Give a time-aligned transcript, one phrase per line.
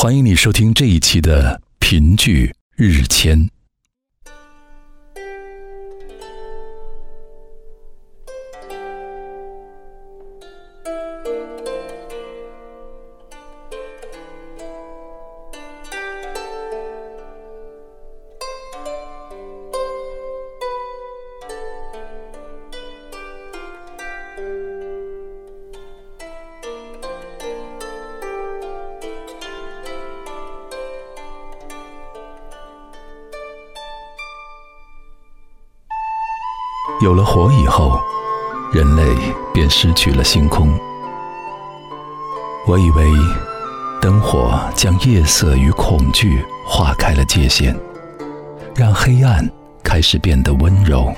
[0.00, 3.50] 欢迎你收听这一期的评剧日签。
[37.00, 38.00] 有了火以后，
[38.72, 39.04] 人类
[39.54, 40.76] 便失去了星空。
[42.66, 43.08] 我以为
[44.00, 47.76] 灯火将夜色与恐惧划开了界限，
[48.74, 49.48] 让黑暗
[49.84, 51.14] 开始变得温柔。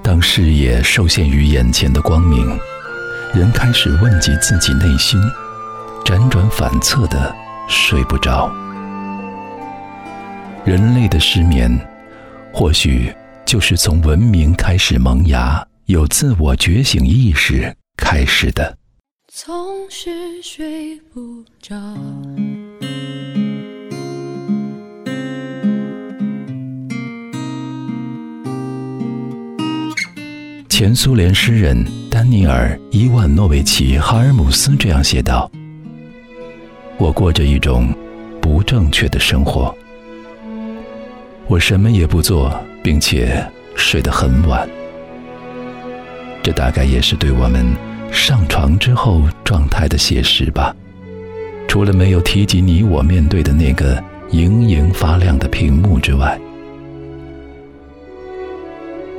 [0.00, 2.56] 当视野受限于眼前的光明，
[3.34, 5.20] 人开始问及自己内心，
[6.04, 7.34] 辗转反侧的
[7.66, 8.48] 睡不着。
[10.64, 11.68] 人类的失眠，
[12.52, 13.12] 或许。
[13.48, 18.76] 就是从文明开始萌芽、有自我觉醒意识开始的。
[19.32, 19.50] 总
[19.88, 20.10] 是
[20.42, 21.74] 睡不着。
[30.68, 35.50] 前苏联诗人丹尼尔·伊万诺维奇·哈尔姆斯这样写道
[37.00, 37.90] ：“我过着一种
[38.42, 39.74] 不正确的生活，
[41.46, 42.54] 我什么也不做。”
[42.88, 44.66] 并且睡得很晚，
[46.42, 47.66] 这大概也是对我们
[48.10, 50.74] 上床之后状态的写实吧。
[51.68, 56.40] 除了没有提及你我面对的那个莹莹发亮的屏幕之外，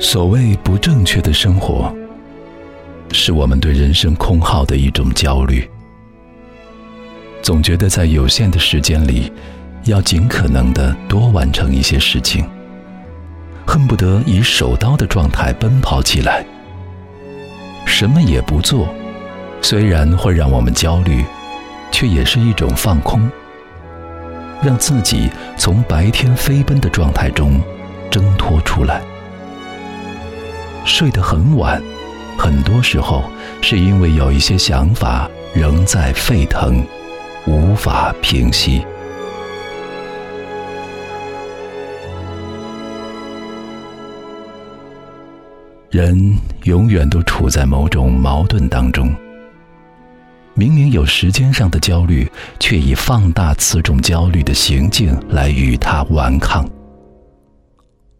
[0.00, 1.94] 所谓不正确的生活，
[3.12, 5.70] 是我们对人生空耗的一种焦虑。
[7.40, 9.32] 总觉得在有限的时间里，
[9.84, 12.44] 要尽可能的多完成一些事情。
[13.66, 16.44] 恨不得以手刀的状态奔跑起来，
[17.86, 18.88] 什么也不做，
[19.60, 21.24] 虽然会让我们焦虑，
[21.90, 23.30] 却也是一种放空，
[24.62, 27.60] 让自己从白天飞奔的状态中
[28.10, 29.00] 挣脱出来。
[30.84, 31.80] 睡得很晚，
[32.36, 33.24] 很多时候
[33.60, 36.84] 是因为有一些想法仍在沸腾，
[37.46, 38.84] 无法平息。
[45.92, 49.14] 人永远都处在某种矛盾当中。
[50.54, 52.26] 明明有时间上的焦虑，
[52.58, 56.66] 却以放大此种焦虑的行径来与它顽抗。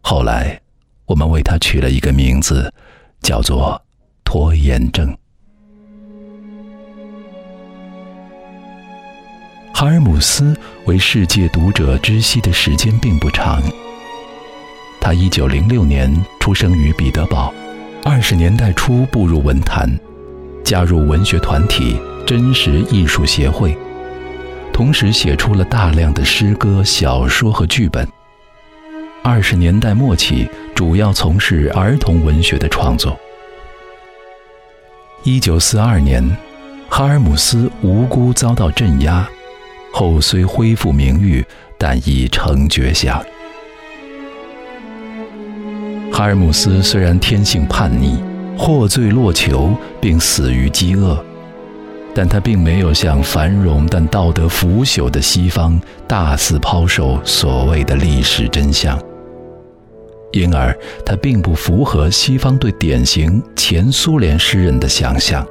[0.00, 0.60] 后来，
[1.06, 2.74] 我们为它取了一个名字，
[3.22, 3.80] 叫做
[4.24, 5.16] 拖延症。
[9.72, 13.62] 哈尔姆斯为世界读者知悉的时间并不长。
[15.10, 17.52] 他一九零六年出生于彼得堡。
[18.04, 19.90] 二十年代初步入文坛，
[20.62, 23.76] 加入文学团体真实艺术协会，
[24.72, 28.06] 同时写出了大量的诗歌、小说和剧本。
[29.24, 33.18] 二十年代末期，主要从事儿童文学的创作。
[35.24, 36.24] 一九四二年，
[36.88, 39.28] 哈尔姆斯无辜遭到镇压，
[39.92, 41.44] 后虽恢复名誉，
[41.76, 43.20] 但已成绝响。
[46.20, 48.22] 哈尔姆斯虽然天性叛逆，
[48.54, 51.18] 获罪落囚，并死于饥饿，
[52.14, 59.00] 但他并没有向繁荣但道德腐朽的西方大肆抛售所谓的历史真相，
[60.32, 60.76] 因而
[61.06, 65.42] 他并不符合西方对典型前苏联诗人的想象。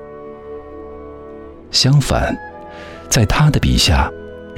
[1.72, 2.38] 相反，
[3.10, 4.07] 在他的笔下。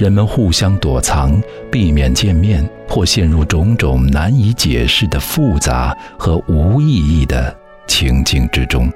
[0.02, 1.40] 人们互相躲藏，
[1.70, 7.56] 避免见面，或陷入种种难以解释的复杂和无意义的
[7.86, 8.92] 情境之中，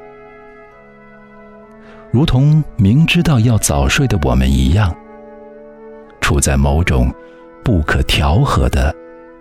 [2.11, 4.93] 如同明知道要早睡的我们一样，
[6.21, 7.15] 处在某种
[7.63, 8.93] 不可调和的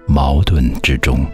[0.05, 1.25] 矛盾之中。